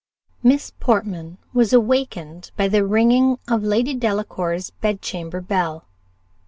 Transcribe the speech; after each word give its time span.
Miss 0.41 0.71
Portman 0.71 1.37
was 1.53 1.73
awakened 1.73 2.49
by 2.57 2.67
the 2.67 2.83
ringing 2.83 3.37
of 3.47 3.61
Lady 3.61 3.93
Delacour's 3.93 4.71
bedchamber 4.71 5.41
bell. 5.41 5.85